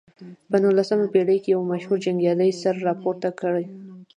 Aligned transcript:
په 0.49 0.57
نولسمه 0.63 1.05
پېړۍ 1.13 1.37
کې 1.43 1.49
یو 1.53 1.61
مشهور 1.73 1.97
جنګیالي 2.05 2.49
سر 2.61 2.75
راپورته 2.87 3.29
کړ. 3.39 3.53